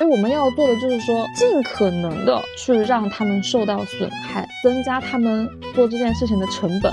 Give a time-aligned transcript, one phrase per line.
[0.00, 6.90] 所以我们要做的就是说，尽可能的去让他们受到损害，增加他们做这件事情的成本。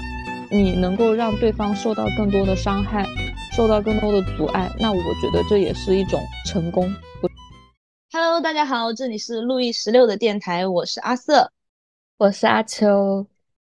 [0.52, 3.06] 你能够让对方受到更多的伤害，
[3.56, 6.94] 受到更多的阻碍，那我觉得这也是一种成功。
[8.12, 11.50] Hello，大家好，这里是路易十六的电台，我是阿瑟，
[12.18, 13.26] 我是阿秋。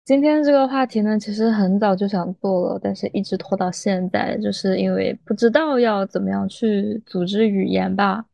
[0.06, 8.24] 今天这个话题呢，其实很早就想做了，但是一直拖到现在，就是因为不知道要怎么样去组织语言吧。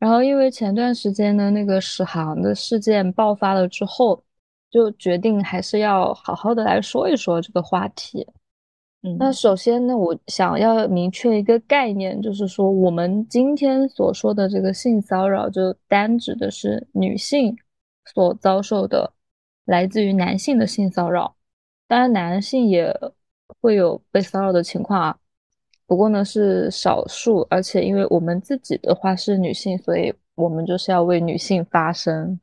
[0.00, 4.20] 然后因为前段时间呢，那个史航的事件爆发了之后。
[4.72, 8.24] 就决定还是要好好的来说一说这个话题。
[9.02, 17.58] 嗯，那首先呢，我想要明确一个概念，就是说我们今天所说的这个性骚扰，就单指的是女性
[18.14, 19.12] 所遭受的
[19.64, 21.34] 来自于男性的性骚扰。
[21.88, 22.96] 当然，男性也
[23.60, 25.18] 会有被骚扰的情况啊，
[25.90, 27.44] 不过呢是少数。
[27.50, 32.38] 而且因为我们自己的话是女性，所以我们就是要为女性发声。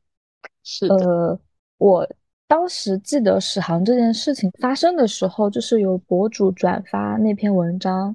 [0.62, 1.40] 是的。
[1.78, 2.06] 我
[2.46, 8.14] 当时记得史航这件事情发生的时候，就是有博主转发那篇文章，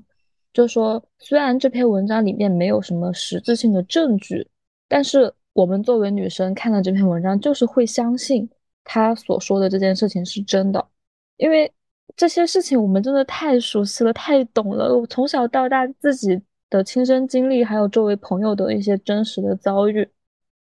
[0.53, 4.47] 就说虽然这篇文章里面没有什么实质性的证据，
[4.87, 8.47] 但是我们作为女生看了这篇文章，就是会相信
[8.83, 10.85] 他所说的这件事情是真的，
[11.37, 11.71] 因为
[12.15, 14.95] 这些事情我们真的太熟悉了，太懂了。
[14.97, 20.07] 我从小到大自己的亲身经历，还有周围朋友的一些真实的遭遇。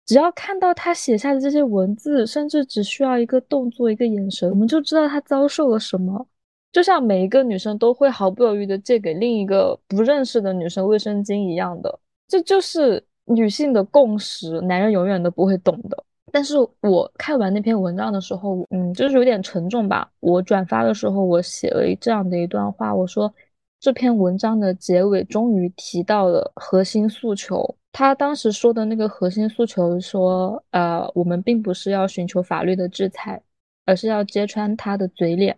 [0.05, 6.27] 只要看到他写下的这些文字，甚至只需要一个动作、一个眼神，我们就知道他遭受了什么。
[6.71, 16.04] 就像每一个女生都会毫不犹豫的借给另一个不认识的女生卫生巾一样的，这就是女性的共识，男人永远都不会懂的。
[16.35, 20.11] 但是我看完那篇文章的时候，嗯，就是有点沉重吧。
[20.19, 23.33] 我转发的时候，我写了这样的一段话，我说
[23.79, 27.77] 这篇文章的结尾终于提到了核心诉求。
[27.93, 33.41] 他当时说的那个核心诉求说，呃，我们并不是要寻求法律的制裁，
[33.85, 35.57] 而是要揭穿他的嘴脸，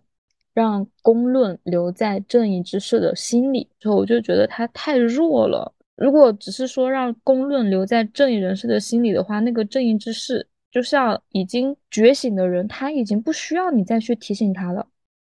[0.53, 3.67] 让公论留在正义之士的心里。
[3.79, 5.73] 之后我就觉得他太弱了。
[5.95, 10.47] 如果只是说让公论留在正义人士的心里的话，那个正义之士
[10.77, 14.85] 就像已经觉醒的人，他已经不需要你再去提醒他了，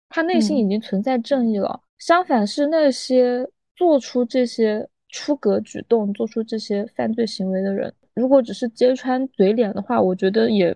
[0.10, 1.82] 他内心已经存在正义了。
[1.98, 4.88] 相反是那些做出这些。
[5.12, 10.72] 出格举动做出这些犯罪行为的人，如果只是揭穿嘴脸的话，我觉得也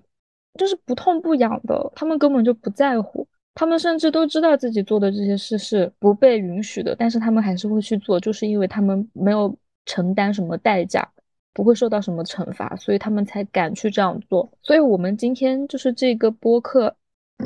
[0.57, 1.91] 就是不痛不痒的。
[1.95, 9.55] 他们根本就不在乎，他们甚至都知道自己做的这些事是不被允许的，但是他们还是会去做，就是因为他们没有
[9.85, 11.07] 承担什么代价，
[11.53, 14.51] 不会受到什么惩罚，所以他们才敢去这样做。
[14.61, 16.95] 所以，我们今天就是这个播客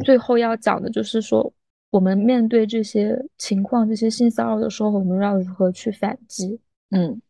[0.03, 1.53] 最后要讲的就是说，
[1.89, 6.59] 我们面对这些情况、这些性骚扰的时候，我们要如何去反击。
[6.91, 7.21] 嗯，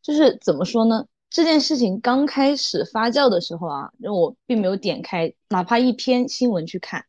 [0.00, 1.04] 就是怎么说呢？
[1.30, 7.04] 这件事情刚开始发酵的时候啊，因为我并没有点开哪怕一篇新闻去看，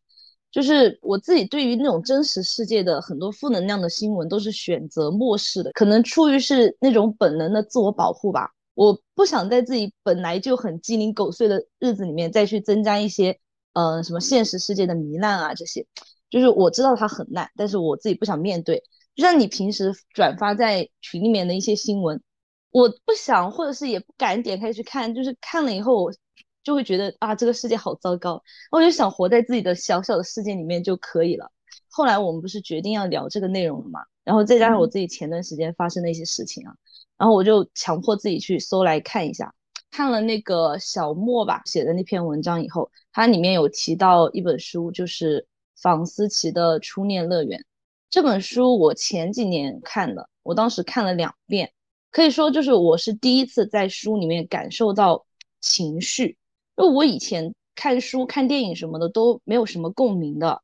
[0.52, 8.50] 就是我自己对于那种真实世界的很多负能量的新闻都是选择漠视的，可能出于是那种本能的自我保护吧。
[8.76, 13.40] 我不想在自己本来就很鸡零狗碎的日子里面再去增加一些，
[13.74, 15.88] 呃，什么现实世界的糜烂啊这些，
[16.30, 18.84] 就是我知道它很烂，但是我自己不想面对。
[19.16, 22.22] 就像你平时转发在群里面的一些新闻，
[22.72, 26.12] 我不想或者是也不敢点开去看，就是看了以后我
[26.64, 31.50] 就会觉得啊，这个世界好糟糕，我就想活在自己的小小的世界里面就可以了。
[31.90, 36.76] 后来我们不是决定要聊这个内容了嘛，然后再加上我自己前段时间发生的一些事情啊，
[37.18, 39.54] 然后我就强迫自己去搜来看一下，
[39.92, 45.48] 看了那个小莫吧写的那篇文章以后，它里面有提到一本书，就是
[45.82, 47.60] 房思琪的《初恋乐园》。
[48.10, 51.72] 这本书我前几年看的，我当时看了两遍，
[52.12, 55.26] 可以说就是我是第一次在书里面感受到
[55.60, 56.38] 情绪，
[56.78, 60.62] 因为我以前看书、看电影什么的都没有什么共鸣的，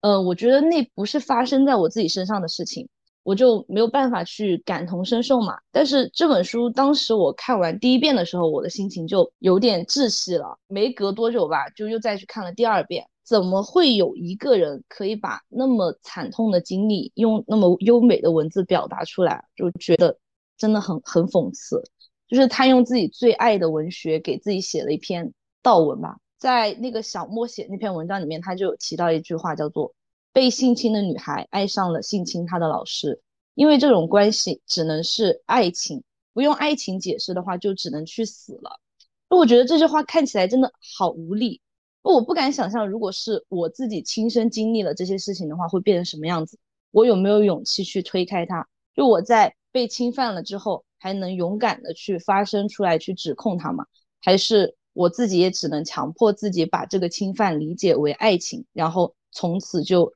[0.00, 2.88] 呃，我觉得那不是发生在我自己身上的事情，
[3.22, 5.58] 我就没有办法去感同身受嘛。
[5.70, 13.06] 但是这本书当时我看完第一遍的时候，我的心情就有点窒息了，没隔多久吧，就又再去看了第二遍。
[13.24, 19.44] 怎么会有一个人可以把那么惨痛的经历用那么优美的文字表达出来？
[19.54, 20.18] 就觉得
[20.58, 21.82] 真的很很讽刺。
[22.26, 25.32] 就是他用自己最爱的文学给自己写了一篇
[25.62, 26.16] 悼文吧。
[26.36, 29.94] 在那个小莫写那篇文章里面，他就提到一句话，叫做
[30.32, 33.20] “被性侵的女孩爱上了性侵她的老师，
[33.54, 36.02] 因为这种关系只能是爱情，
[36.32, 38.80] 不用爱情解释的话，就只能去死了。”
[39.28, 41.60] 我觉得这句话看起来真的好无力。
[42.02, 46.58] 我不敢想象，如果是我自己亲身经历了这些事情的话，会变成什么样子。
[46.90, 48.68] 我有没有勇气去推开它？
[48.94, 53.86] 就我在被侵犯了之后，还能勇敢的去发声出来去指控他吗？
[54.20, 60.12] 还是我自己也只能强迫自己把这个侵犯理解为爱情，然后从此就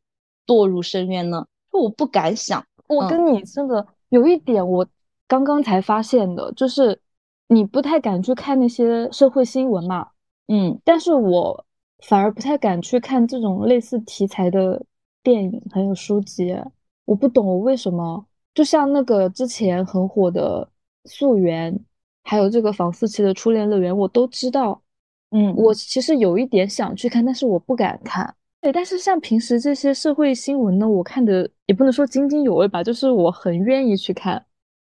[0.47, 1.47] 堕入深渊呢？
[1.73, 2.65] 就我不敢想。
[2.89, 4.87] 我跟你真的有一点，我
[5.27, 7.01] 刚刚才发现的，就是
[7.49, 10.09] 你不太敢去看那些社会新闻嘛。
[10.49, 11.67] 嗯，但是我
[12.07, 14.81] 反而不太敢去看这种类似题材的
[15.23, 16.57] 电影还有书籍。
[17.05, 20.69] 我不懂我为什么，就像那个之前很火的
[21.11, 21.75] 《溯源》，
[22.23, 24.81] 还有这个房思琪的《初恋乐园》，我都知道。
[25.31, 28.33] 嗯，我其实有一点想去看，但是我不敢看。
[28.67, 34.45] 对，但是像平时这些社会新闻呢，我看的也不能说津津有味吧，就是我很愿意去看。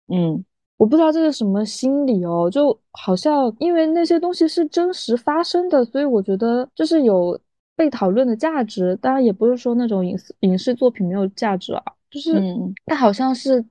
[0.09, 0.45] 嗯。
[0.77, 7.39] 我不知道这是什么心理哦，就好像因为那些东西是真实发生的，所以我觉得就是有
[7.75, 8.95] 被讨论的价值。
[8.97, 12.43] 当然，也不是说那种影视影视作品没有价值啊，就是
[12.85, 13.65] 它好像是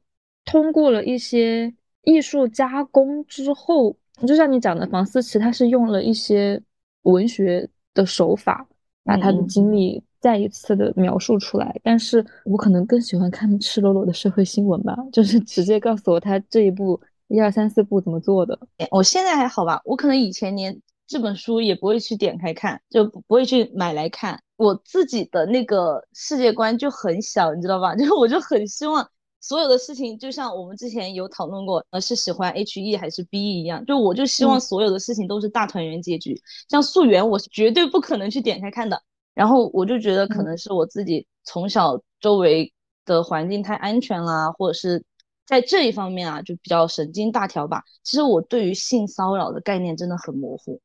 [0.45, 1.71] 通过了一些
[2.03, 3.95] 艺术加工之后，
[4.27, 6.59] 就像你讲的房思琪，他是用了一些
[7.03, 8.67] 文学的手法
[9.03, 10.03] 把他的经历。
[10.21, 16.99] 再一次的描述出来，但是我可能更喜欢看赤裸裸的社会新闻吧，就是 直接告诉我他这一步
[17.29, 18.59] 一二三四步怎么做的。
[18.91, 24.37] 我现在还好吧，我可能以前连这本书也不会去点开看，就不会去买来看。
[24.57, 27.95] 我自己的那个世界观就很小，你知道吧？
[27.95, 29.09] 就是我就很希望
[29.41, 36.39] 所有的事情，就像我们之前有讨论过，呃，是喜欢 H E 还是 B E 一样，就我就希望所有的事情都是大团圆结局。
[36.69, 39.01] 像溯源，我是绝对不可能去点开看的。
[39.33, 42.73] 然后我就觉得可能是我自己从小周围
[43.05, 45.01] 的环境太安全啦，或者是
[45.45, 47.81] 在这一方面啊，就比较神经大条吧。
[48.03, 50.81] 其实我对于性骚扰的概念真的很模糊，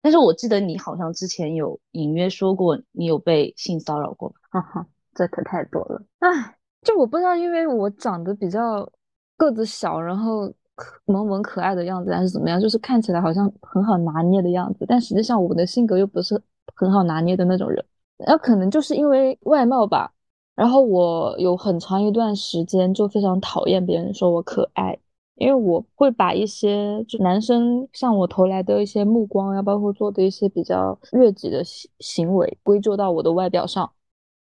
[0.00, 4.36] 但是我记得你好像之前有隐约说过你有被性骚扰过吧？
[4.50, 6.02] 哈哈，这可太多了。
[6.20, 8.88] 唉，就我不知道，因为我长得比较
[9.36, 10.52] 个子小，然后
[11.06, 16.40] 萌萌可爱的样子，还是怎么样，就是看起来好像很好拿捏的样子，但实际上我的性格又不是
[16.74, 17.84] 很好拿捏的那种人。
[18.26, 20.12] 那可能就是因为外貌吧，
[20.54, 24.98] 然后我有很长一段时间就非常讨厌别人说我可爱，
[25.36, 33.88] 因为我会把一些就男生向我投来的一些目光呀，包括做的一些比较越级的行行为归咎到我的外表上，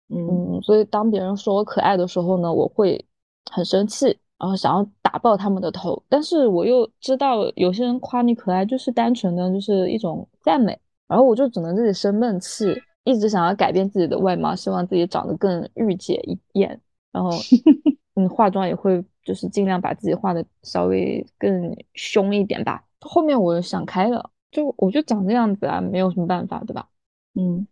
[0.09, 3.03] 嗯，所以当别人说我可爱的时候呢，我会
[3.51, 4.07] 很生气，
[4.37, 10.77] 然后想要打爆他们的头，但是我又知道有些人夸你可爱就是单纯的就是一种赞美，
[11.07, 12.65] 然后我就只能自己生闷气。
[13.05, 16.79] 一直想要改变自己的外貌，希望自己长得更御姐一点，
[17.11, 17.31] 然后
[18.13, 22.83] 嗯，化妆也会就是尽量把自己化的稍微更凶一点吧。
[22.99, 26.87] 后面我想开了，就我就长这样子啊，没有什么办法，对吧？
[27.33, 27.65] 嗯。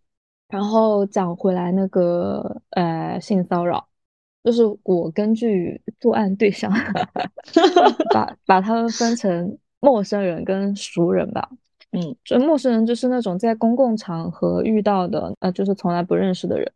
[0.48, 3.86] 然后讲回来那个呃性骚扰，
[4.42, 6.72] 就是我根据作案对象
[8.12, 11.48] 把把他们分成陌生人跟熟人吧。
[11.92, 16.70] 嗯，就陌生人就是那种在公共场合遇到的，呃，就是从来不认识的人。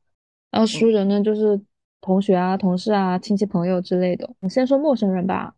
[0.51, 1.61] 然后熟人呢，就是
[2.01, 4.29] 同学啊、同事啊、亲戚朋友之类的。
[4.41, 5.55] 你先说陌生人吧，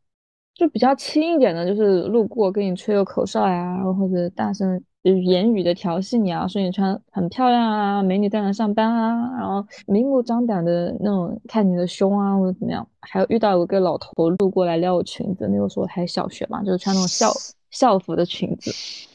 [0.54, 4.80] 就比较轻一点的，就是路过跟你吹个口哨呀，然后或者大声
[5.12, 12.86] 言语的调戏你啊，说你穿很漂亮啊，美女在那上班啊，然后明目张胆的那种看你的胸啊或者怎么样。
[13.00, 17.30] 还有遇到有个老头路过来撩我裙子，那个时候还小学嘛，就是穿那种校。
[17.74, 18.70] 校服的裙子，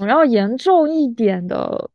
[0.06, 1.90] 然后严重一点的，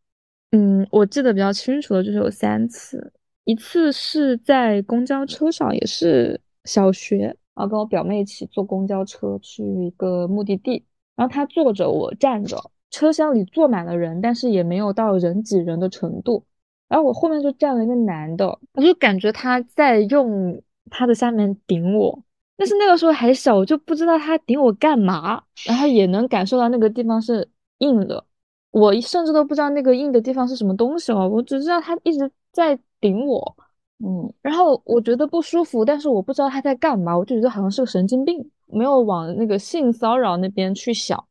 [0.53, 3.13] 嗯，我记得比较清楚的就是有三次，
[3.45, 7.19] 一次是在公交车上，也是小学，
[7.55, 10.83] 然后跟我表妹一起坐公交车去一个目的地，
[11.15, 12.57] 然后她坐着，我站着，
[12.91, 16.45] 车厢里坐满了人，但是也没有到人挤人的程度，
[16.89, 22.23] 然后我后面就站了一个男的，我就感觉他在用他的下面顶我。
[22.57, 27.49] 但是那个时候还小，我就不知道他顶我干嘛，然后也能感受到那个地方是
[27.79, 28.25] 硬的，
[28.71, 33.57] 我甚至都不知道那个硬的地方是什么东西哦，我只知道他一直在顶我，
[34.05, 41.23] 嗯，然后我觉得不舒服，但是我不知道他在干嘛，我就觉得好像是个神经病，没有往那个性骚扰那边去想，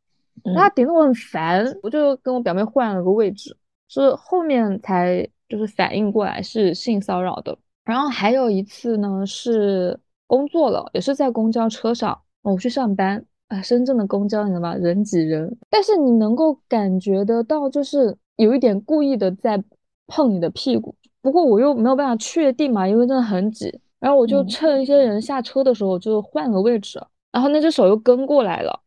[0.55, 3.55] 他顶得我很烦，我就跟我表妹换了个位置，
[3.87, 9.99] 是后面才就是反应过来是性骚扰的，然后还有一次呢是。
[10.25, 13.61] 工作了，也是在公交车上，我去上班啊。
[13.61, 14.73] 深圳的公交，你知道吗？
[14.73, 19.61] 人挤人，但是你能够感觉得到，就是有一点故意的在
[20.07, 20.95] 碰你的屁股。
[21.21, 23.79] 不过我又没有办法确定嘛，因为真的很挤。
[23.99, 26.99] 然后我就趁一些人下车的时候，就换个位置。
[27.31, 28.79] 然后那只手又跟过来了，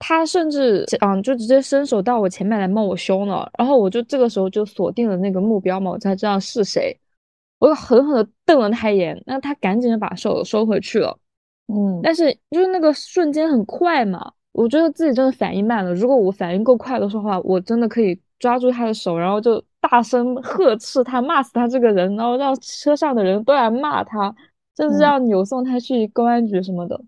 [0.00, 3.48] 他甚至嗯，就直接伸手到我前面来摸我胸了。
[3.56, 6.98] 然后我就这个时候就锁定了那个目标嘛，我才知道是谁。
[7.58, 11.16] 我狠狠的瞪了他一眼，那他赶紧的把手收回去了。
[11.68, 15.92] 嗯，但是就是那个瞬间很快嘛，我觉得自己真的反应慢了。
[15.92, 24.34] 如果我反应够快的话，我真的可以抓住他的手，然后就大声呵斥他，骂死他这个人，然后让车上的人都来骂他，
[24.78, 26.98] 甚至要扭送他去公安局什么的。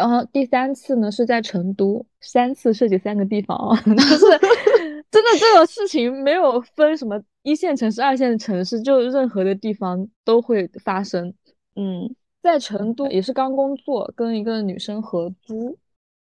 [0.00, 4.24] 然后第三次呢是在成都，三次涉及三个地方啊， 就是
[5.10, 11.34] 真的这种事情没有分什么一线城市、二线城市，就任何的地方都会发生。
[11.76, 12.14] 嗯。
[12.42, 15.76] 在成都也是刚工作，跟一个女生合租。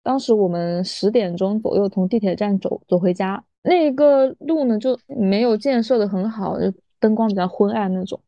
[0.03, 8.21] 当时我们十点钟左右从地铁站走走回家，那个路呢就没有建设的很好，就灯光比较昏暗那种。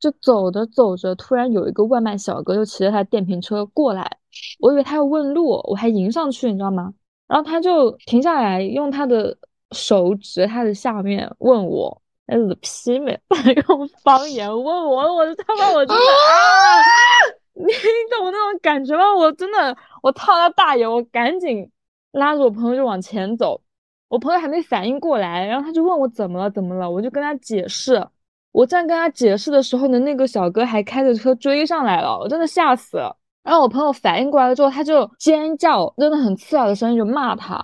[0.00, 4.18] 就走着走着，突然有一个外卖小哥就骑着他电瓶车过来，
[4.60, 6.92] 我以为他要问路，我还迎上去，你知道吗？
[7.28, 9.36] 然后他就停下来，用他的
[9.72, 12.00] 手指他的下面问我。
[12.62, 13.20] 死皮没
[13.68, 16.80] 用方言问我，我他妈我真的啊！
[17.52, 17.66] 你
[18.10, 19.14] 懂那种感觉吗？
[19.14, 20.86] 我真的，我套他大爷！
[20.86, 21.70] 我赶紧
[22.12, 23.60] 拉着我朋友就往前走，
[24.08, 26.90] 我朋友还没反应过来，然后他就问我怎么了，怎么了？
[26.90, 28.02] 我就跟他解释。
[28.52, 33.14] 我正跟他解释的时候呢，那个小哥还开着车追上来了，我真的吓死了。
[33.42, 37.54] 然后我朋友反应过来了之后，他就尖叫，真的很刺耳的声音就骂他，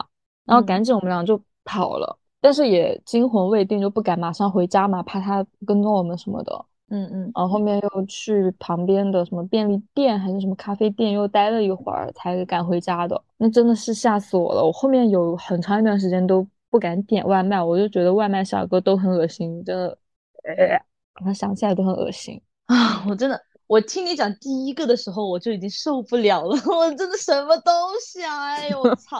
[0.44, 2.18] 然后赶紧我们俩就跑了。
[2.40, 6.64] 但是也惊魂未定，就不敢马上回家嘛，怕他跟踪我们什么的。
[6.90, 13.20] 嗯嗯，然后后面又去旁边的什么便利店还是什么咖啡店又待了一会儿，才敢回家的。
[13.36, 14.64] 那真的是吓死我了！
[14.64, 19.98] 我后面有很长一段时间都不敢点外卖，我就觉得外卖小哥都很恶心，真的，
[20.44, 20.80] 呃，
[21.26, 23.04] 我想起来都很恶心啊！
[23.06, 27.72] 我真的，我听你讲第一个的时候，我就已经受不了了， 我真的什么东
[28.04, 28.54] 西啊！
[28.54, 29.18] 哎呦，我操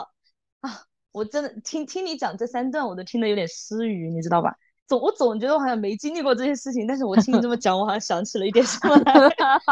[0.61, 0.81] 啊！
[1.11, 4.53] 我真的听听你讲这三段，我都听得有点失语，你知道吧？
[4.87, 9.13] 总我总觉得我好像没经历过这些事情，但是我听你这么讲，我好像想起了一点什么来。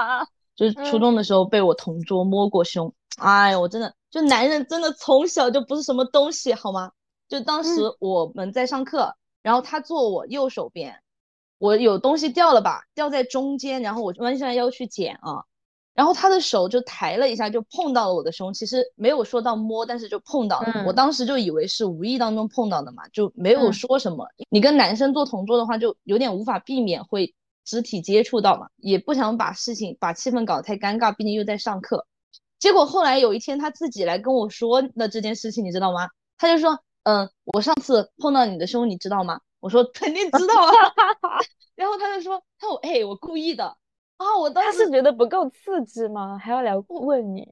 [0.56, 6.92] 就是初中的时候被我同桌摸过胸，哎呦，我真的就男人真的从小就不是什么东西，好吗？
[7.28, 11.00] 就当时我们在上课，然后他坐我右手边，
[11.58, 15.44] 我有东西掉了吧，掉在中间，然后我弯下腰去捡啊。
[15.94, 20.84] 然后他的手就抬了一下，就碰到了我的胸，其实没有说到摸，但是就碰到了。
[20.86, 24.28] 我当时就以为是无意当中碰到的嘛，就没有说什么。
[24.50, 27.34] 你跟男生做同桌的话，就有点无法避免会
[27.66, 32.06] 肢体接触到嘛，也不想把事情把气氛搞得太尴尬，毕竟又在上课。
[32.60, 36.10] 结果后来有一天他自己来跟我说的这件事情，你知道吗？
[36.38, 39.40] 他就说，嗯，我上次碰到你的胸，你知道吗？
[39.60, 40.72] 我说肯定知道啊。
[41.76, 43.66] 然后他就说，他说，哎，我故意的。
[44.18, 46.38] 啊，我当时是觉得不够刺激吗？
[46.38, 47.48] 还要来问你？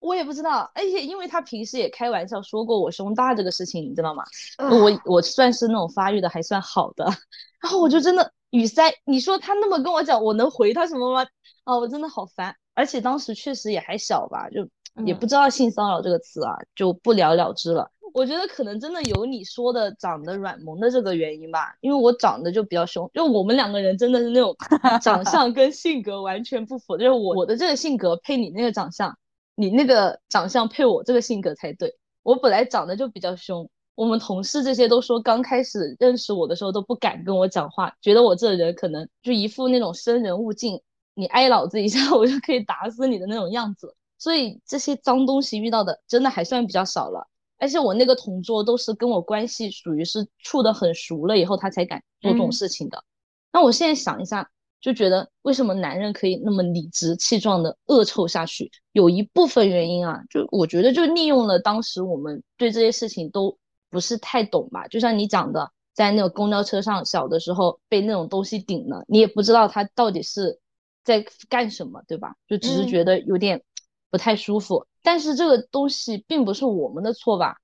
[0.00, 4.24] 我也不知道，而且因为他平时也开玩笑说过我胸大这个事情，你知道吗？
[4.58, 7.04] 我我算是那种发育的还算好的，
[7.62, 8.92] 然后我就真的语塞。
[9.04, 11.26] 你说他那么跟我讲，我能回他什么吗？
[11.64, 12.54] 啊，我真的好烦。
[12.74, 14.66] 而且当时确实也还小吧，就
[15.04, 17.90] 也不知道性骚扰这个词啊，就不了了之了。
[18.14, 24.56] 我觉得可能真的有你说的长得软萌的这个原因吧，因为我长得就比较凶，就我们两个人真的是那种
[25.00, 29.16] 长相跟性格完全不符， 就是我我的这个性格配你那个长相，
[29.54, 31.94] 你那个长相配我这个性格才对。
[32.22, 40.80] 我本来长得就比较凶，我们同事这些都说刚开始认识我的时候都不敢跟我讲话，觉得我这人可能就一副那种生人勿近，
[41.14, 43.94] 你挨老子一下 我就可以打死你的那种样子。
[44.18, 47.26] 所以这些脏东西遇到的真的还算比较少了。
[47.60, 53.04] 而且我那个同桌都是跟我关系属于是处的很熟了以后，他才敢做这种事情的。
[53.52, 54.50] 那我现在想一下，
[54.80, 58.70] 就觉得为什么男人可以那么理直气壮的恶臭下去？
[58.92, 63.58] 有一部分原因啊，就我觉得就利用了当时我们对这些事情都
[63.90, 64.88] 不是太懂吧。
[64.88, 70.58] 就像你讲的，在那个公交车上，小的时候被那种东西顶了，你也不知道他到底是
[71.04, 72.36] 在干什么，对吧？
[72.48, 73.62] 就只是觉得有点
[74.10, 74.86] 不太舒服。
[75.02, 77.56] 但是这个东西并不是我们的错吧？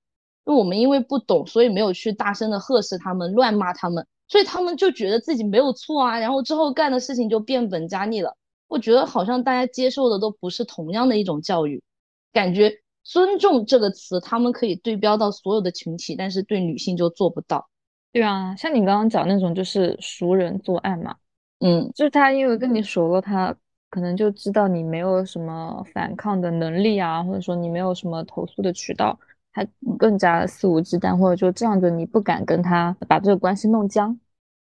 [0.45, 6.17] 因为我们因为不懂，所以没有去大声的呵斥他们、乱骂他们，所以他们就觉得自己没有错啊。
[6.17, 8.35] 然后之后干的事情就变本加厉了。
[8.67, 11.83] 我觉得好像大家接受的都不是同样的一种教育，
[12.31, 12.71] 感觉
[13.03, 17.69] 尊重这个词他们可以对标到所有的群体，但是对女性就做不到。
[18.13, 21.15] 对啊，像你刚刚讲那种就是熟人作案嘛，
[21.59, 23.55] 嗯，就是他因为跟你熟了，他。
[23.89, 29.17] 可能就知道你没有什么反抗的能力啊，或者说你没有什么投诉的渠道，
[29.53, 29.65] 他
[29.97, 34.19] 更加肆无忌惮，或者就这样子你不敢跟他把这个关系弄僵。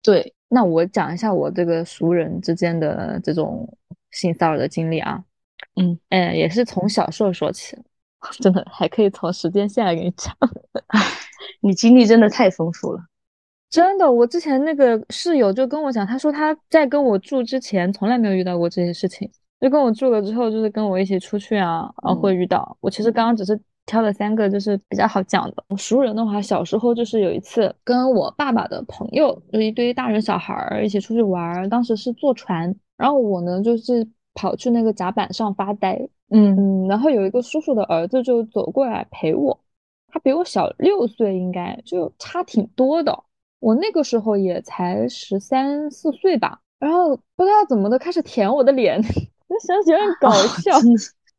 [0.01, 3.77] 对，那我讲一下我这个熟人之间的这种
[4.11, 5.23] 性骚扰的经历啊，
[5.75, 7.77] 嗯，哎，也是从小时候说起，
[8.41, 10.35] 真的还可以从时间线来给你讲，
[11.61, 12.99] 你经历真的太丰富了。
[13.73, 19.27] 真的，我之前那个室友就跟我讲，他说他在跟我住之前从来没有遇到过这些事情，
[19.59, 22.77] 就跟我住了之后，就是跟我一起出去啊，然后会遇到。
[22.81, 25.63] 我其实刚刚只是挑了三个，就是比较好讲的。
[25.75, 35.95] 熟人的话，小时候就是有一次跟我爸爸的朋友，就一堆大人小孩儿一起出去玩，当时是坐船，然后我呢就是跑去那个甲板上发呆，
[36.29, 39.59] 嗯嗯，然后有一个叔叔的儿子就走过来陪我，
[40.09, 43.23] 他比我小六岁，应该就差挺多的。
[43.63, 49.01] 我那个时候也才十三四岁吧，然后不知道怎么的开始舔我的脸。
[49.65, 50.77] 想起有点搞笑，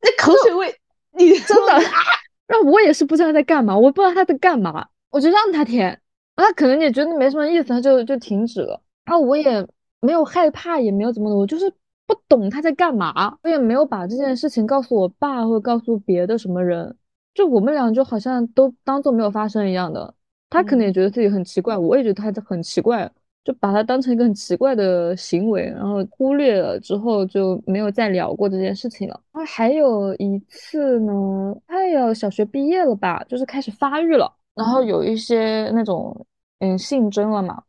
[0.00, 0.75] 那口水味，
[1.19, 1.73] 你真的，
[2.49, 6.00] 然后我也是不知道在干嘛，我不知道他在干嘛，我就让他舔，
[6.35, 8.81] 他可能也觉得没什么意思，他就就停止了。
[9.04, 9.66] 然后我也
[10.00, 11.71] 没有害怕，也没有怎么的，我就是
[12.07, 16.97] 不懂他在干嘛，我也没有把这件事情告诉我爸或者告诉别的什么人，
[17.35, 20.14] 就我们俩就好像都当做没有发生一样的。
[20.54, 23.11] 他可能也觉得自己很奇怪，我也觉得他很奇怪。
[23.44, 29.20] 就把他当成一个很奇怪的行为，然后忽略了之后就没有再聊过这件事情了。
[29.34, 36.26] 然后还有一次呢，快要小学毕业了吧，就是开始发育了，然后有一些那种
[36.61, 37.62] 嗯性征了嘛。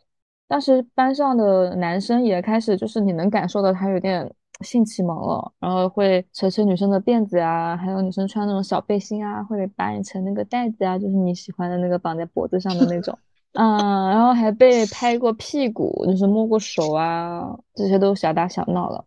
[0.47, 4.31] 当时班上的男生也开始，就是你能感受到他有点
[4.63, 13.17] 性启蒙了，然后会扯扯女生的辫子啊，还有女生穿那种小背心啊，会把你成那个带子啊，就是你喜欢的那个绑在脖子上的那种。
[13.53, 19.05] 嗯，然后还被拍过屁股，就是摸过手啊，这些都小打小闹了。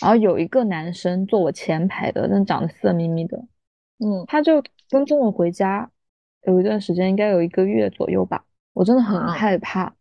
[0.00, 3.36] 然后有一个男生坐我前排的，那长得色眯眯的，
[3.98, 5.90] 嗯，他就跟踪我回家，
[6.46, 8.44] 有一段时间，应该有一个月左右吧。
[8.72, 9.92] 我真的很害怕，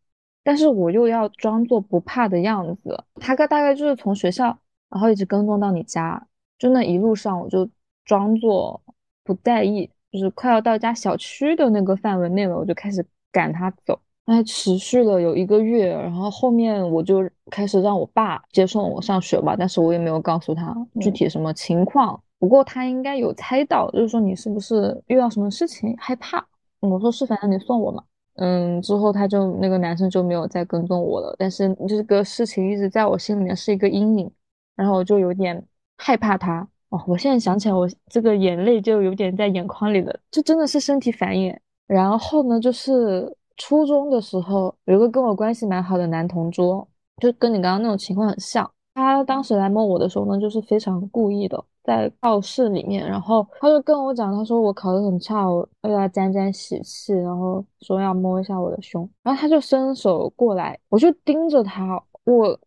[0.43, 3.03] 但是我又要装作不怕的样子。
[3.15, 4.55] 他大概就是从学校，
[4.89, 6.27] 然后一直跟踪到你家，
[6.57, 7.69] 就那一路上，我就
[8.05, 8.81] 装作
[9.23, 13.05] 不在意，就是快要到家小区的那个范围内了，我就开始。
[13.31, 22.19] 赶他走，那持续了有一个月，然后后面我就开始让我爸接送我上学吧，但是我也没有告诉他具体什么情况。
[22.39, 26.43] 不过他应该有猜到，就是说你是不是遇到什么事情害怕？
[26.79, 28.03] 我说是，反正你送我嘛。
[28.37, 34.31] 嗯，之后他就那个男生就没有再跟踪我了，但是这个事情一直在我心里面是一个阴影，
[34.79, 35.61] 然后我就有点
[35.97, 36.65] 害怕他。
[36.89, 41.55] 哦，我现在想起来，我这个眼泪就有点在眼眶里了，这真的是身体反应。
[41.85, 46.87] 然后呢，就是初中的时候，有个跟我关系蛮好的男同桌，
[47.21, 48.69] 就跟你刚刚那种情况很像。
[48.95, 62.59] 他当时来摸我的时候呢，就是非常故意的，在教室里面，然后他就跟我讲，他说我考得很差，我要沾沾喜气，然后说要摸一下我的胸，然后他就伸手过来，我就盯着他，我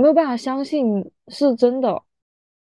[0.00, 2.02] 没有办法相信是真的，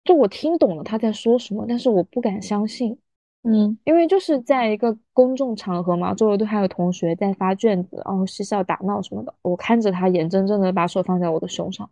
[0.05, 2.99] 就我听懂了他在说什么，但是我不敢相信。
[3.43, 9.33] 嗯，因为就是在一个公众场合嘛，周围都还有同学在发卷子，然后嬉笑打闹什么的。
[9.43, 11.89] 我看着他眼睁睁的把手放在我的胸上，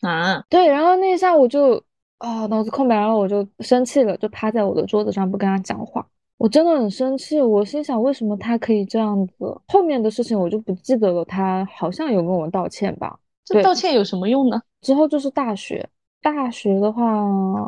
[0.00, 1.80] 啊，对，然后那一下我就
[2.18, 6.04] 啊脑子空白了，我就生气了，就趴在我的桌子上不跟他讲话。
[6.36, 9.60] 我真的很生气，我心想为什么他可以这样子？
[9.68, 11.24] 后面的事情我就不记得了。
[11.24, 13.16] 他好像有跟我道歉吧？
[13.48, 14.60] 这道歉有什么用呢？
[14.80, 15.88] 之后就是大学，
[16.20, 17.24] 大学的话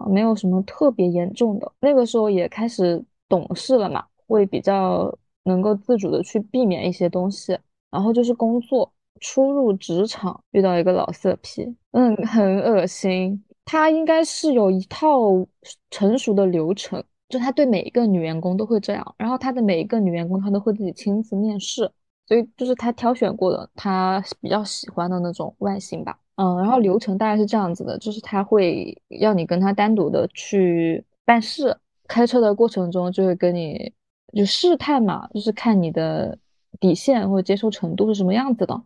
[0.07, 3.05] 没有什么特别严重的，那个时候也开始。
[3.31, 7.57] 懂事了嘛，会比较能够自主的去避免一些东西。
[7.88, 11.62] 然后就是工作，初入职场遇到一个老色批，
[11.93, 13.40] 嗯，很恶心。
[13.64, 15.47] 他应该是有一套
[15.93, 19.14] 成熟的流程，就他对每一个女员工都会这样。
[19.16, 21.88] 然后他的每一个女员工，他都会自己亲自面试，
[22.31, 26.16] 所以就是他挑选过的，他比较喜欢的那种外形吧。
[26.37, 31.77] 嗯，然后流程大概是这样子的，就是他会要你跟他单独的去办事。
[32.07, 33.93] 开车的过程中就会跟你
[34.33, 36.38] 就试探嘛，就是看你的
[36.79, 38.81] 底线或者接受程度是什么样子的。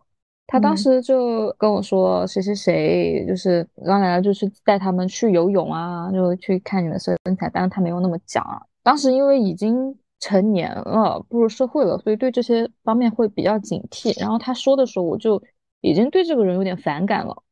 [0.46, 7.50] 他当时就跟我说谁谁谁就是让奶奶，就是带他们去游泳啊，就去看你的身材。
[7.52, 8.61] 但是他没有那么讲啊。
[8.83, 14.18] 当时因为已经成年了，步入社会了，所以对这些方面会比较警惕。
[14.20, 15.42] 然后他说的时候，我就
[15.80, 17.42] 已经对这个人有点反感了。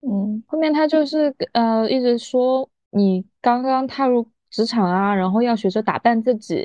[0.00, 4.26] 嗯，后面他就是呃一直说你刚刚踏入。
[4.48, 6.64] 职场啊，然后要学着打扮自己，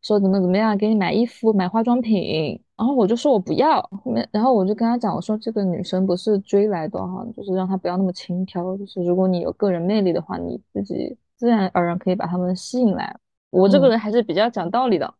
[0.00, 3.82] 说怎么怎么样，给你买衣服、买化妆品，然后我就说我不要。
[4.02, 13.14] 后面，然后我就跟他讲，我说这个女生不是追来的哈，就是让她不要那么轻佻，就是如果你有个人魅力的话，你自己自然而然可以把他们吸引来。
[13.50, 15.14] 我这个人还是比较讲道理的，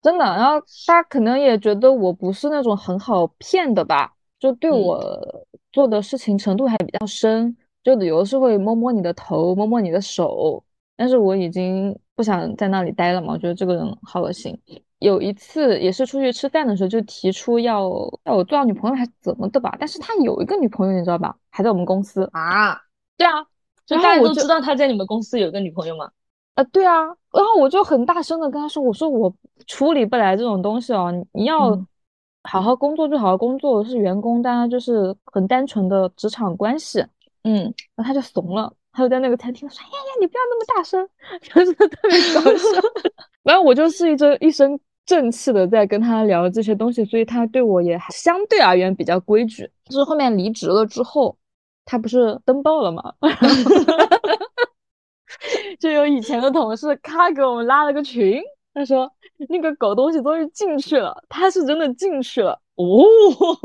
[0.00, 0.24] 真的。
[0.24, 5.00] 然后他可能也觉得我不是那种很好骗的吧，就对我
[5.72, 7.56] 做的事情程度还比较深。
[7.82, 10.62] 就旅游是会摸摸你的头，摸摸你的手，
[10.96, 14.56] 但是我已经不想在那里待了嘛，我觉得这个人好恶心。
[15.00, 17.90] 有一次也是出去吃饭的时候，就提出要
[18.22, 21.34] 要我做女朋友还是怎么的吧，但是他有一个女朋友，你知道吧？
[21.50, 22.80] 还在我们公司啊？
[23.16, 23.44] 对啊，
[23.84, 26.08] 就大家都知道他在你们公司有个女朋友吗？
[26.54, 29.32] 啊，对啊，然后我就很大声的跟他说：“我说我
[29.66, 31.70] 处理不来这种东西哦，你要
[32.44, 37.04] 好好工作就好好工作，是员工，大家就是很单纯的职场关系。”
[37.44, 37.62] 嗯，
[37.96, 41.08] 然后他就怂了，他就在那个餐厅说：“哎呀呀，你不要那么大声，
[41.40, 42.80] 就是 特别搞笑。
[43.42, 49.68] ”然后我就是一直一身正气的在跟他聊这些东西，所以他对我也相对而言比较规矩。
[49.86, 51.34] 就是后面离职了之后，
[51.86, 53.14] 他不是登报了吗？
[55.80, 58.40] 就有以前的同事，他给我们拉了个群，
[58.74, 59.10] 他说
[59.48, 63.04] 那个狗东西终于进去了，他是真的进去了哦，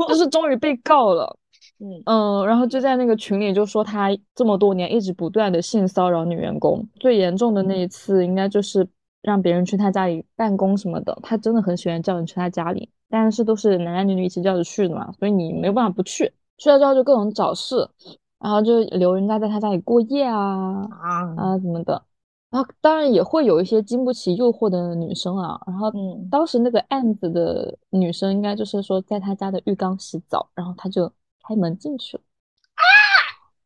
[0.08, 1.36] 就是终于被告了。
[1.80, 8.84] 嗯嗯，然后就在那个群里就说他这么多年一直不断的性骚扰女员工，最严重的那一次应该就是
[9.22, 11.16] 让别人去他家里办公什么的。
[11.22, 16.32] 他真的很喜欢叫人去他家里，但是都是男男女女一起叫着去的嘛，所以你没有办法不去。
[16.56, 17.88] 去了之后就各种找事，
[18.40, 22.02] 然后就留人家在他家里过夜啊啊啊怎么的。
[22.50, 25.60] 然后当然也会有一些经不起诱惑的女生啊。
[25.66, 25.92] 然后
[26.30, 31.12] 当时那个案子的女生应该就是说在他家的浴缸洗澡，然后他就。
[31.48, 32.22] 开门进去了
[32.74, 32.84] 啊！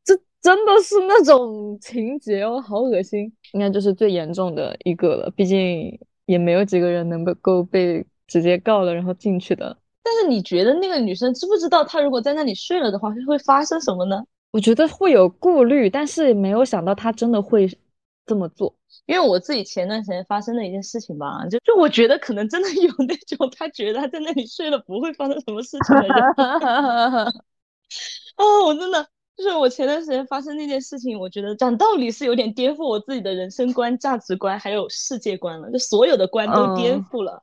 [0.05, 3.33] 这真的是那种情节哦，好恶心！
[3.55, 9.77] 应该就是最严重的一个了，毕竟也没有几个人能够被直接告了然后进去的。
[10.05, 14.23] 但是你觉得那个女生知不知道，她如果在那里睡了的话，会发生什么呢？
[14.53, 17.69] 我觉得会有顾虑，但是没有想到他真的会
[18.25, 18.73] 这么做。
[19.07, 26.13] 因为我自己前段时间发生的一件事情吧，就就我觉得可能真的有那种他觉得他在那里睡了不会发生什么事情的人。
[28.37, 37.43] 哦，我真的就是我前段时间发生那件事情，我觉得讲道理是有点颠覆我自己的人生观、价值观还有世界观了，就所有的观都颠覆了，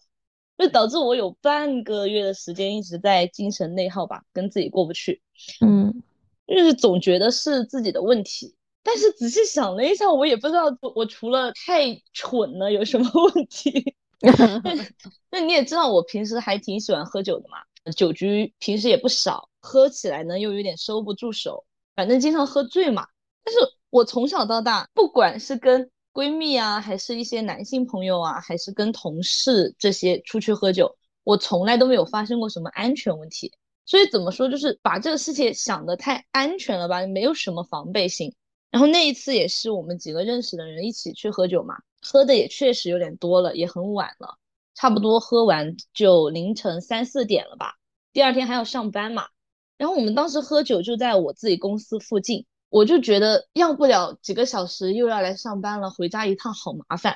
[0.58, 5.22] 就导致我有半个月的时间一直在精神内耗吧，跟自己过不去。
[5.62, 6.02] 嗯，
[6.50, 13.96] 就是总觉得是自己的问题，但是仔细想了一下，我也不知道我除了太蠢了有什么 问题。
[15.32, 17.58] 那你也知道，我平时还挺喜欢喝酒的嘛，
[17.94, 19.48] 酒局平时也不少。
[19.62, 23.06] 喝起来呢又有点收不住手，反正经常喝醉嘛。
[23.44, 23.60] 但是
[23.90, 33.54] 我从小到大，不管是跟闺蜜啊，还是一些男性朋友啊，还是跟同事这些出去喝酒，我从来都没有发生过什么安全问题。
[33.90, 38.36] 所以怎么说，就是把这个事情想的太安全了吧，没有什么防备心。
[38.70, 44.38] 然后那一次也是我们几个认识的人一起去喝酒嘛，喝的也确实有点多了，也很晚了，
[44.76, 47.78] 差不多喝完就凌晨三四点了吧。
[48.14, 49.26] 第二天还要上班嘛。
[49.76, 57.14] 然后我们当时喝酒就在我自己公司附近，我就觉得要不了几个小时又要来上班了，回家一趟好麻烦，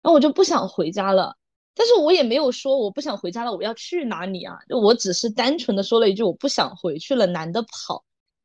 [0.00, 1.36] 然后我就不想回家了。
[1.74, 4.58] 但是我也没有说我不想回家了，我要去哪里啊？
[4.68, 8.04] 就我只是单纯的说了一句我不想回去了，男的跑。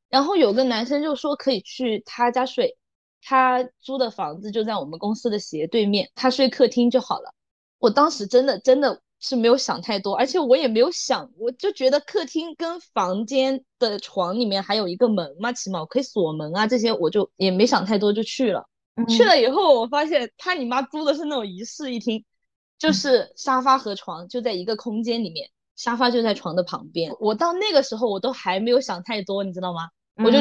[0.10, 2.78] 然后有个男生就说可以去他家睡，
[3.22, 7.34] 他租的房子就在我们公司的斜对面，他睡客厅就好了。
[7.78, 9.02] 我当时真的真的。
[9.22, 18.66] 是没有想太多，而且我也没有想，我就觉得客厅跟房间的床里面还有一个门嘛，起码我可以锁门啊，这些我就也没想太多就去了。
[19.10, 22.24] 去了以后，我发现他你妈租的是那种一室一厅，
[22.80, 27.14] 就是沙发和床就在一个空间里面，沙发就在床的旁边。
[27.20, 29.90] 我到那个时候我都还没有想太多，你知道吗？
[30.16, 30.40] 我就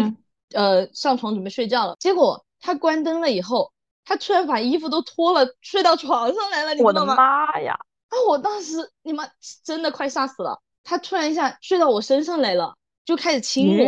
[0.54, 3.72] 呃上床准备睡觉了，结果他关灯了以后，
[4.04, 7.00] 他突然把衣服都脱了，睡到床上来了，你知道吗？
[7.00, 7.74] 我的妈呀！
[8.08, 8.14] 啊！
[8.26, 9.28] 我当时你妈
[9.62, 12.74] 真的快吓死了，他突然一下睡到我身上来了，
[13.04, 13.84] 就开始亲我，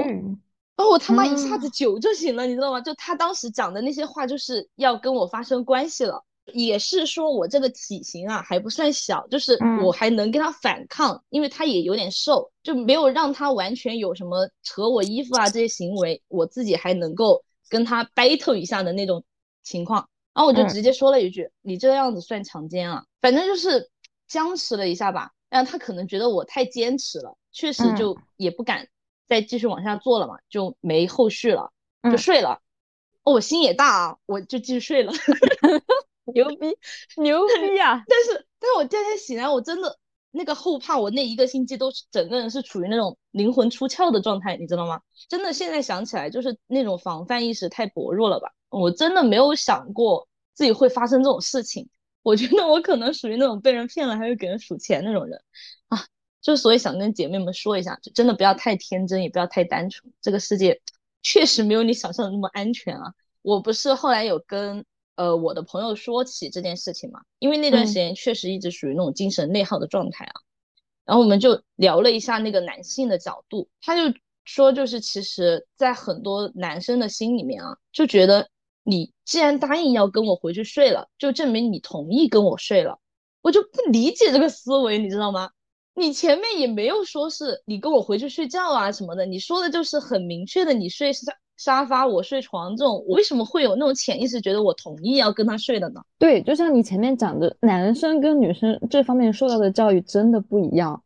[0.76, 2.80] 然后我他妈一下子酒就醒了，你知道吗？
[2.80, 19.24] 就他当时讲的那些话，就是要跟我发生关系了，也是说我这个体型啊还不算小，就是我还能跟他反抗，因为他也有点瘦，就没有让他完全有什么扯我衣服啊这些行为，我自己还能够跟他 battle 一下的那种
[19.62, 23.90] 情况，然后我就直接说了一句：“你这个样子算强奸啊！”反正就是。
[24.31, 28.87] 僵持了一下吧，然后他可能觉得我太坚持了，确实就也不敢
[29.26, 31.72] 再继续往下做了嘛，就没后续了，
[32.05, 32.61] 就睡了。
[33.24, 35.12] 哦，我心也大啊，我就继续睡了。
[36.32, 36.66] 牛逼，
[37.16, 38.02] 牛逼啊！
[38.06, 39.98] 但是，但是我第二天醒来，我真的
[40.30, 45.00] 那个后怕，我那一个星期都整个人是处于那种灵魂出窍的状态，你知道吗？
[45.28, 48.50] 真的，现在想起来就是那种防范意识太薄弱了吧？
[48.68, 51.88] 我真的没有想过自己会发生这种事情。
[52.22, 55.42] 我觉得我可能属于那种被人骗了还会给人数钱那种人
[55.88, 56.04] 啊，
[56.42, 60.12] 就所以想跟姐妹们说一下，就真的不要太天真，也不要太单纯。
[60.20, 60.80] 这个世界
[61.22, 63.14] 确实没有你想象的那么安全啊！
[63.42, 64.84] 我不是后来有跟
[65.20, 70.33] 呃我的朋友说起这件事情嘛，因为那段时间确实一直属于那种精神内耗的状态啊。
[71.04, 78.48] 然后我们就聊了一下那个男性的角度，他就说就是其实，在很多男生的心里面啊，就觉得
[78.83, 82.98] 你既然答应要跟我回去睡了，就证明你同意跟我睡了。
[83.42, 85.50] 我就不理解这个思维，你知道吗？
[85.94, 96.01] 你前面也没有说是你跟我回去睡觉啊什么的，你说的就是很明确的，你睡沙沙发，我睡床这种，我为什么会有那种潜意识觉得我同意要跟他睡的呢？
[96.18, 101.03] 对，就像你前面讲的，男生跟女生这方面受到的教育真的不一样。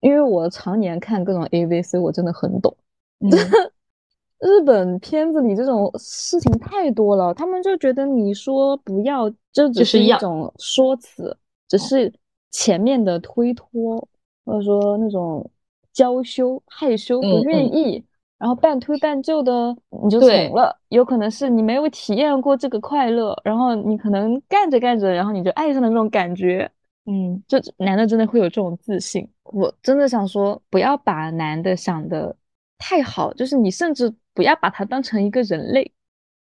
[0.00, 2.74] 因为我常年看各种 AV，所以我真的很懂。
[4.40, 11.36] 日本片子里这种事情太多了，他们就觉得你说不要，这只是一种说辞，
[11.68, 12.10] 只是
[12.50, 14.08] 前面的推脱，
[14.46, 15.50] 或者说那种
[15.92, 18.02] 娇羞、害羞、不愿意，
[18.38, 20.78] 然后半推半就的你就从了。
[20.88, 26.70] 有可能是你没有体验过这个快乐，然后你可能干着干着，然后你就爱上了那种感觉。
[27.06, 29.26] 嗯，就男的真的会有这种自信。
[29.44, 32.36] 我真的想说，不要把男的想的
[32.76, 35.90] 太好，就是你甚至不要把他当成一个人类。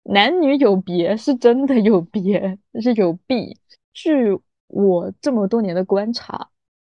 [0.03, 3.55] 男女有别是真的有别，是有弊。
[3.93, 4.35] 据
[4.67, 6.49] 我这么多年的观察，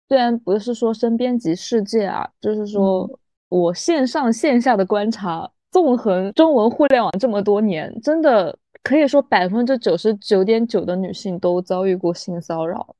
[0.07, 3.07] 虽然不是说身边及世界啊，就是说
[3.53, 12.95] 我线上线下的观察，纵横中文互联网这么多年，真的可以说百分之九十九点九的女性都遭遇过性骚扰。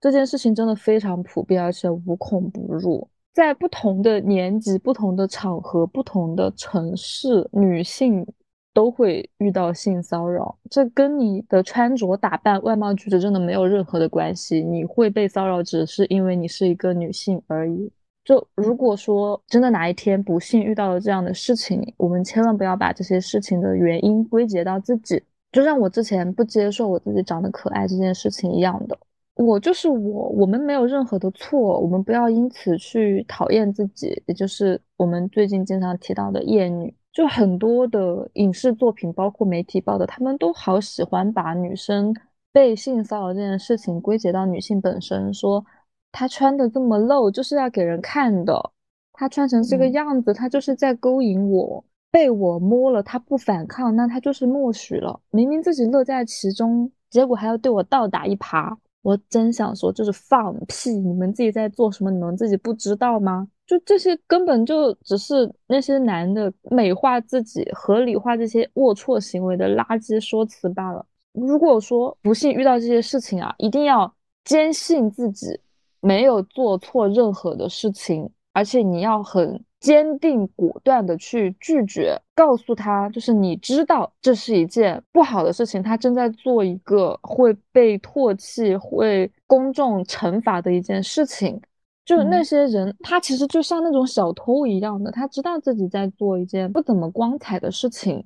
[0.00, 3.06] 这件事情真的非常普遍，而且无孔不入。
[3.34, 8.26] 在不同的年纪、不同的场合、不同的城市，女性
[8.72, 10.56] 都会遇到性骚扰。
[10.70, 14.62] 这跟你的穿着打扮、外貌举止真的没有任何的关系。
[14.62, 17.92] 你会被骚扰，只是因为你是一个女性而已。
[18.24, 28.96] 就如果说真的哪一天不幸遇到了这样的事情，我们千万不要把这些事情的原因归结到自己，就像我之前不接受我自己长得可爱这件事情一样的。
[29.34, 34.22] 我就是我，我们没有任何的错，我们不要因此去讨厌自己。
[34.26, 42.14] 也就是我们最近经常提到的厌女，就很多的影视作品，包括媒体报的，他们都好喜欢把女生
[42.52, 45.64] 被性骚扰这件事情归结到女性本身，说
[46.12, 48.70] 她穿的这么露就是要给人看的，
[49.12, 58.76] 他穿成这个样子，他就是在勾引我，被我摸了他不反抗，那他就是默许了，明明自己乐在其中，结果还要对我倒打一耙。
[59.02, 60.90] 我真想说，就是放屁！
[60.90, 62.10] 你们自己在做什么？
[62.10, 63.48] 你们自己不知道吗？
[63.66, 71.06] 就这些根本就只是那些男的美化自己、合理化这些龌龊行为的垃圾说辞罢了。
[71.32, 74.12] 如果说不幸遇到这些事情啊，一定要
[74.44, 75.58] 坚信自己
[76.00, 79.64] 没有做错任何的事情，而且你要很。
[79.80, 91.58] 坚定果断的去拒绝，告诉他，就是你知道这是一件不好的事情，他正在做一个会被唾弃、会公众惩罚的一件事情。
[92.04, 98.22] 就那些人，他其实就像那种小偷一样的，他知道自己在做一件不怎么光彩的事情，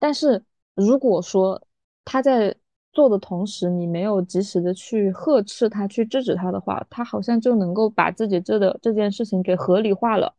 [0.00, 0.42] 但是
[0.74, 1.62] 如果说
[2.04, 2.52] 他在
[2.98, 10.34] 做的同时，你没有及时的去呵斥他、去制止他的话，他好像就能够把自己这的这件事情给合理化了。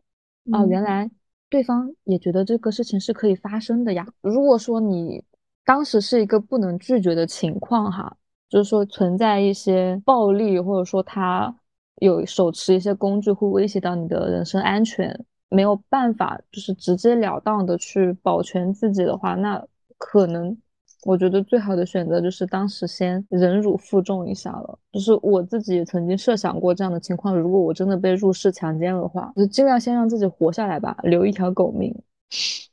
[0.51, 1.09] 啊，原来
[1.49, 4.05] 对方也觉得这个事情是可以发生的呀。
[4.19, 5.23] 如果说你
[5.63, 8.17] 当时是一个不能拒绝的情况，哈，
[8.49, 11.55] 就是说存在一些暴力，或者说他
[12.01, 15.17] 有手持一些工具会威胁到你的人身安全，
[15.47, 19.65] 没有办法就是直截了当的去保全自己的话，那
[19.97, 20.57] 可能。
[21.03, 24.77] 我觉得最好的选择就是当时先忍辱负重一下了。
[24.91, 31.95] 就是我自己也曾经设想过这样的情况，如果我真的被入室强奸的话，就尽量先让自己活下来吧，留一条狗命，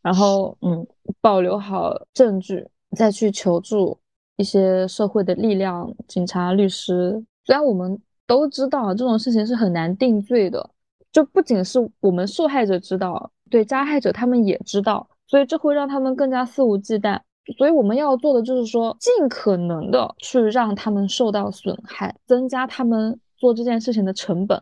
[0.03, 0.87] 然后嗯，
[1.21, 3.97] 保留好证据，再去求助
[4.37, 7.23] 一些社会的力量，警察、律师。
[7.45, 10.69] 虽然我们都知道这种事情是很难定罪的，
[11.13, 17.21] 就不仅是我们受害者知道，对加害者他们也知道，所以这会让他们更加肆无忌惮。
[17.57, 24.61] 所以我们要做的就是说，尽可能的去让他们受到损害，增加他们做这件事情的成本。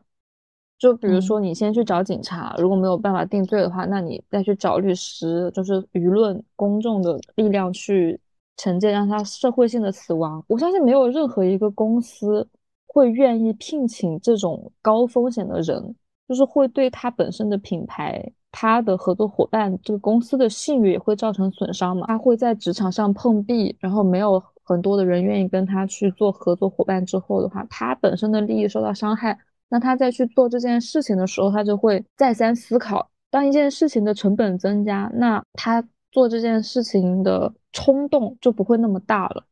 [0.79, 8.20] 就比如说，你先去找警察，如果没有办法定罪的话，那你再去找律师，就是舆论公众的力量去
[8.59, 10.44] 惩戒，让他社会性的死亡。
[10.47, 12.47] 我相信没有任何一个公司
[12.87, 15.94] 会愿意聘请这种高风险的人，
[16.29, 18.31] 就是会对他本身的品牌。
[18.57, 22.07] 他的合作伙伴，这个公司的信誉也会造成损伤嘛？
[22.07, 29.37] 他会在职场上碰壁，然后没有很多的人愿意跟他去做合作伙伴之后的话，他本身的利益受到伤害，
[29.69, 33.11] 那他在去做这件事情的时候，他就会再三思考。
[33.29, 39.45] 当一件事情的成本增加，那他做这件事情的冲动就不会那么大了。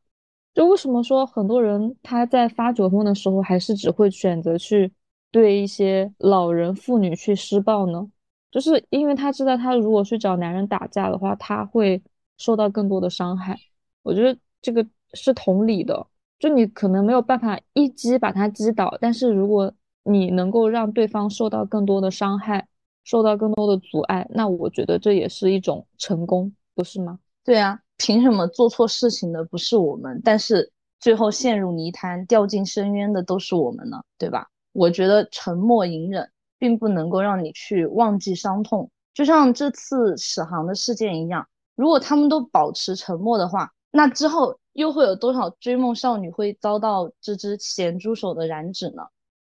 [0.55, 4.93] 就为什么说很多人他在发酒疯的时候，还是只会选择去
[5.33, 8.07] 对一些老人妇女去施暴呢？
[8.53, 12.01] 就是因为他知道，他如果去找男人打架的话，他会
[12.37, 13.59] 受到更多的伤害。
[14.03, 16.07] 我觉得这个是同理的，
[16.39, 19.73] 就你可能没有办法一击把他击倒，但是如果
[20.05, 22.69] 你能够让对方受到更多的伤害，
[23.05, 27.19] 受到更多的阻碍，那我觉得这也是一种成功，不是吗？
[27.45, 34.03] 对啊，凭什么做错事情的不是我们，但是最后陷入泥潭、掉进深渊的都是我们呢？
[34.19, 34.47] 对吧？
[34.73, 36.29] 我觉得沉默隐忍
[36.63, 41.45] 并不能够让你去忘记伤痛，就像这次史航的事件一样，
[41.75, 49.03] 如果他们都保持沉默的话，那之后又会有多少追梦少女会遭到这只咸猪手的染指呢？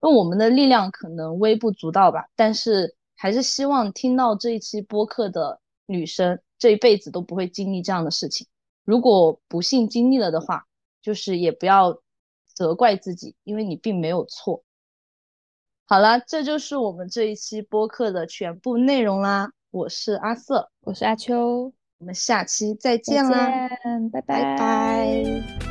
[0.01, 8.45] 那我们的力量可能微不足道吧，但是还是希望听到这一期播客的女生这一辈子都不会经历这样的事情。
[8.83, 10.67] 如果不幸经历了的话，
[11.01, 12.01] 就是也不要
[12.53, 14.61] 责怪自己，因为你并没有错。
[15.89, 19.51] 好了，这就是我们这一期播客的全部内容啦。
[19.71, 23.69] 我是阿瑟，我是阿秋，我们下期再见啦，
[24.11, 25.66] 拜拜拜。